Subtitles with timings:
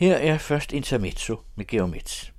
[0.00, 2.32] Her er først intermezzo med Geomets.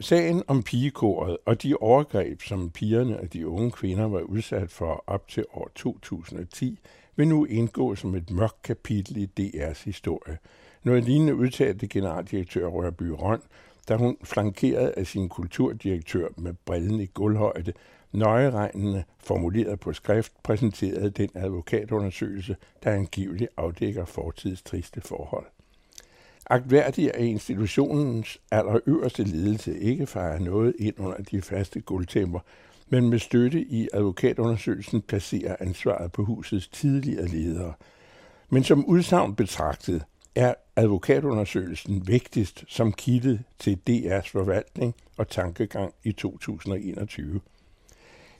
[0.00, 5.04] Sagen om pigekoret og de overgreb, som pigerne og de unge kvinder var udsat for
[5.06, 6.78] op til år 2010,
[7.16, 10.38] vil nu indgå som et mørkt kapitel i DR's historie.
[10.82, 13.40] Noget lignende udtalte generaldirektør Rørby Røn,
[13.88, 17.72] da hun flankerede af sin kulturdirektør med brillen i gulvhøjde,
[18.12, 25.46] nøjeregnende formuleret på skrift, præsenterede den advokatundersøgelse, der angiveligt afdækker fortidstriste forhold.
[26.50, 32.40] Agtværdigt er institutionens allerøverste ledelse ikke fejrer noget ind under de faste guldtæmper,
[32.88, 37.72] men med støtte i advokatundersøgelsen placerer ansvaret på husets tidligere ledere.
[38.50, 40.04] Men som udsagn betragtet
[40.34, 47.40] er advokatundersøgelsen vigtigst som kilde til DR's forvaltning og tankegang i 2021.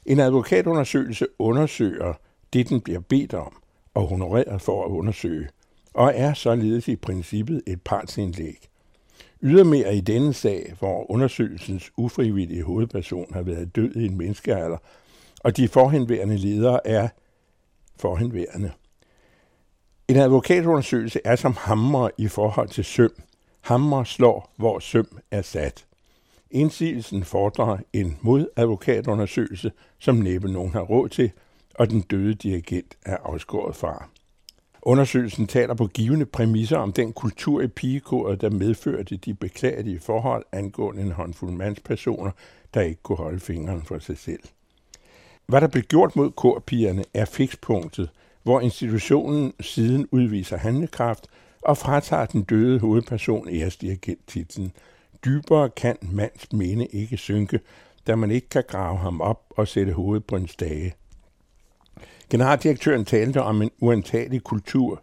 [0.07, 2.15] En advokatundersøgelse undersøger
[2.53, 3.57] det, den bliver bedt om
[3.95, 5.49] og honoreret for at undersøge,
[5.99, 8.69] og er således i princippet et partsindlæg.
[9.43, 14.77] Ydermere i denne sag, hvor undersøgelsens ufrivillige hovedperson har været død i en menneskealder,
[15.41, 17.09] og de forhenværende ledere er
[17.97, 18.71] forhenværende.
[20.09, 23.13] En advokatundersøgelse er som hammer i forhold til søm.
[23.61, 25.87] Hammer slår, hvor søm er sat.
[26.51, 31.31] Indsigelsen fordrer en modadvokatundersøgelse, som næppe nogen har råd til,
[31.75, 34.09] og den døde dirigent er afskåret fra.
[34.89, 40.45] Undersøgelsen taler på givende præmisser om den kultur i pigekoret, der medførte de beklagelige forhold
[40.53, 42.31] angående en håndfuld mandspersoner,
[42.75, 44.41] der ikke kunne holde fingeren for sig selv.
[45.47, 48.11] Hvad der blev gjort mod korpigerne er fikspunktet,
[48.43, 51.27] hvor institutionen siden udviser handlekraft
[51.63, 54.73] og fratager den døde hovedperson æresdirigent-titlen.
[55.25, 57.61] Dybere kan mands mene ikke synke,
[58.07, 60.95] da man ikke kan grave ham op og sætte hovedet på en stage.
[62.31, 65.03] Generaldirektøren talte om en uantagelig kultur.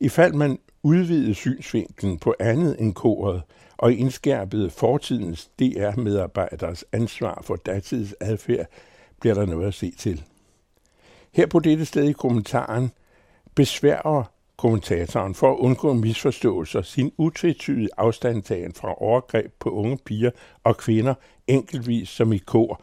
[0.00, 3.42] I fald man udvidede synsvinklen på andet end koret
[3.76, 8.66] og indskærpede fortidens DR-medarbejderes ansvar for datidens adfærd,
[9.20, 10.22] bliver der noget at se til.
[11.32, 12.92] Her på dette sted i kommentaren
[13.54, 20.30] besværer kommentatoren for at undgå misforståelser sin utvetydige afstandtagen fra overgreb på unge piger
[20.64, 21.14] og kvinder
[21.46, 22.82] enkeltvis som i kor,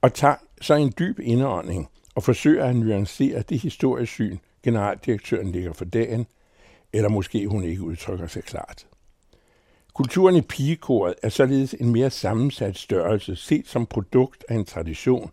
[0.00, 5.72] og tager så en dyb indånding og forsøger at nuancere det historiske syn, generaldirektøren ligger
[5.72, 6.26] for dagen,
[6.92, 8.86] eller måske hun ikke udtrykker sig klart.
[9.94, 15.30] Kulturen i pigekoret er således en mere sammensat størrelse, set som produkt af en tradition,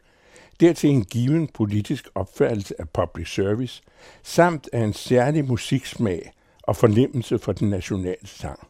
[0.60, 3.82] dertil en given politisk opfattelse af public service,
[4.24, 6.32] samt af en særlig musiksmag
[6.64, 8.68] og fornemmelse for den nationale sang.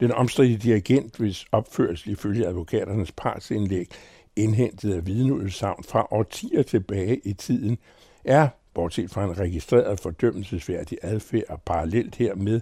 [0.00, 3.88] Den omstridte dirigent, hvis opførsel ifølge advokaternes partsindlæg
[4.36, 7.78] indhentet af vidneudsagn fra årtier tilbage i tiden,
[8.24, 12.60] er, bortset fra en registreret fordømmelsesværdig adfærd og parallelt hermed,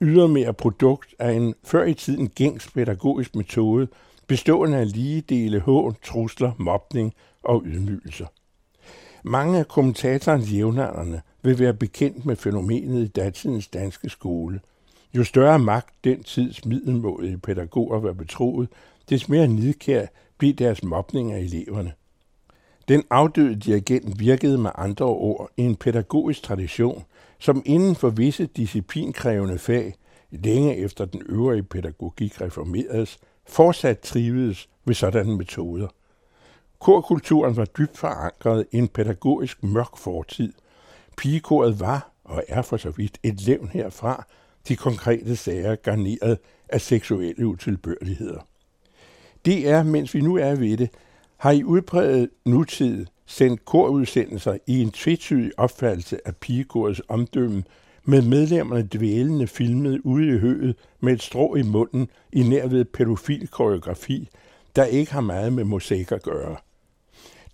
[0.00, 3.88] ydermere produkt af en før i tiden gængs pædagogisk metode,
[4.26, 8.26] bestående af lige dele hån, trusler, mobning og ydmygelser.
[9.24, 14.60] Mange af kommentatorens jævnaldrende vil være bekendt med fænomenet i datidens danske skole.
[15.14, 18.68] Jo større magt den tids middelmådige pædagoger var betroet,
[19.10, 20.06] des mere nidkær
[20.42, 21.92] blev deres mobning af eleverne.
[22.88, 27.04] Den afdøde dirigent virkede med andre ord i en pædagogisk tradition,
[27.38, 29.94] som inden for visse disciplinkrævende fag,
[30.30, 35.88] længe efter den øvrige pædagogik reformeredes, fortsat trivedes ved sådanne metoder.
[36.78, 40.52] Korkulturen var dybt forankret i en pædagogisk mørk fortid.
[41.16, 44.26] Pigekoret var og er for så vidt et levn herfra,
[44.68, 46.38] de konkrete sager garneret
[46.68, 48.51] af seksuelle utilbørligheder.
[49.44, 50.90] Det er, mens vi nu er ved det,
[51.36, 57.64] har i udpræget nutid sendt korudsendelser i en tvetydig opfattelse af pigekorets omdømme,
[58.04, 63.48] med medlemmerne dvælende filmet ude i høet med et strå i munden i nærved pædofil
[63.48, 64.28] koreografi,
[64.76, 66.56] der ikke har meget med mosaik at gøre.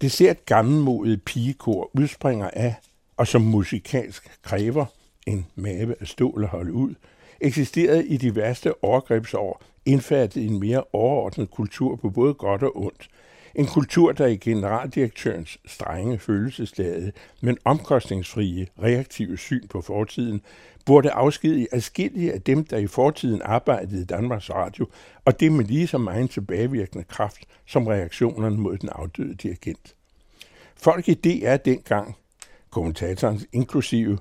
[0.00, 2.75] Det ser et gammelmodigt pigekor udspringer af,
[3.16, 4.87] og som musikalsk kræver
[5.26, 6.94] en mave af stål at holde ud,
[7.41, 13.08] eksisterede i de værste overgrebsår indfattet en mere overordnet kultur på både godt og ondt.
[13.55, 20.40] En kultur, der i generaldirektørens strenge følelseslade, men omkostningsfrie, reaktive syn på fortiden,
[20.87, 24.87] burde afskedige adskillige af dem, der i fortiden arbejdede i Danmarks Radio,
[25.25, 29.94] og det med lige så meget tilbagevirkende kraft som reaktionerne mod den afdøde dirigent.
[30.76, 32.17] Folk i DR dengang,
[32.70, 34.19] kommentatorens inklusive,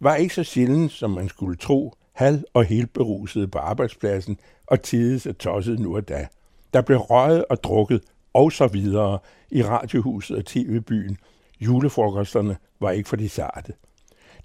[0.00, 4.82] var ikke så sjældent, som man skulle tro, halv- og helt beruset på arbejdspladsen og
[4.82, 6.26] tides at tosset nu og da.
[6.72, 8.00] Der blev røget og drukket
[8.34, 9.18] og så videre
[9.50, 11.18] i radiohuset og tv-byen.
[11.60, 13.72] Julefrokosterne var ikke for de sarte.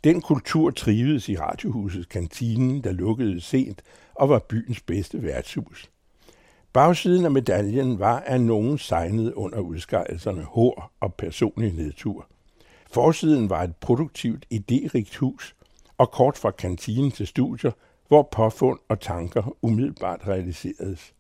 [0.04, 3.82] Den kultur trivedes i radiohuset kantinen, der lukkede sent
[4.16, 5.90] og var byens bedste værtshus.
[6.74, 12.28] Bagsiden af medaljen var, at nogen sejnede under udskejelserne hår og personlig nedtur.
[12.92, 15.56] Forsiden var et produktivt, idérigt hus,
[16.00, 17.72] og kort fra kantinen til studier,
[18.08, 21.14] hvor påfund og tanker umiddelbart realiseredes.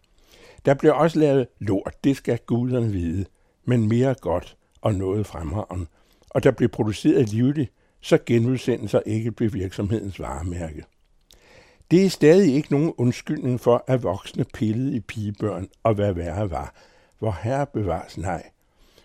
[0.66, 3.26] Der blev også lavet lort, det skal guderne vide,
[3.66, 5.86] men mere godt og noget fremragende,
[6.30, 7.72] og der blev produceret livligt,
[8.02, 10.84] så genudsendelser ikke blev virksomhedens varemærke.
[11.92, 16.50] Det er stadig ikke nogen undskyldning for, at voksne pillede i pigebørn og hvad værre
[16.50, 16.74] var.
[17.20, 18.50] Hvor herre bevares nej.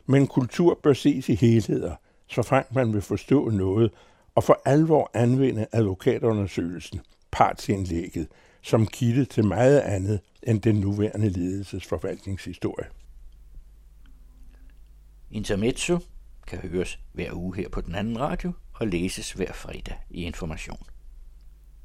[0.06, 1.94] Men kultur bør ses i helheder,
[2.26, 3.90] så frem man vil forstå noget,
[4.34, 7.00] og for alvor anvende advokatundersøgelsen,
[7.30, 8.28] partsindlægget,
[8.62, 12.86] som kilde til meget andet end den nuværende ledelses forvaltningshistorie.
[15.30, 15.98] Intermezzo
[16.46, 20.78] kan høres hver uge her på den anden radio og læses hver fredag i Information.